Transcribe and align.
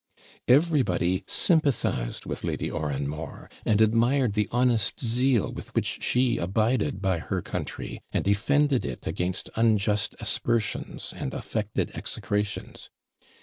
Everybody 0.47 1.23
sympathised 1.27 2.25
with 2.25 2.43
Lady 2.43 2.71
Oranmore, 2.71 3.51
and 3.65 3.79
admired 3.81 4.33
the 4.33 4.49
honest 4.51 4.99
zeal 4.99 5.53
with 5.53 5.75
which 5.75 6.01
she 6.01 6.39
abided 6.39 7.03
by 7.03 7.19
her 7.19 7.39
country, 7.43 8.01
and 8.11 8.25
defended 8.25 8.83
it 8.83 9.05
against 9.05 9.51
unjust 9.55 10.15
aspersions 10.19 11.13
and 11.15 11.35
affected 11.35 11.91
execrations. 11.93 12.89